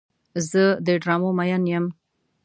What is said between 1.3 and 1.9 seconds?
مین یم.